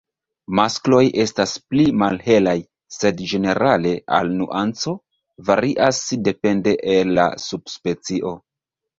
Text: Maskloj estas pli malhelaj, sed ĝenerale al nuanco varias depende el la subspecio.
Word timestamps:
Maskloj 0.57 0.99
estas 1.23 1.51
pli 1.73 1.83
malhelaj, 2.03 2.55
sed 2.95 3.21
ĝenerale 3.31 3.91
al 4.19 4.31
nuanco 4.39 4.93
varias 5.49 5.99
depende 6.29 6.73
el 6.95 7.13
la 7.19 7.27
subspecio. 7.45 8.33